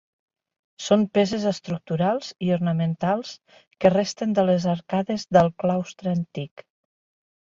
[0.83, 3.33] Són peces estructurals i ornamentals
[3.85, 6.65] que resten de les arcades del claustre antic.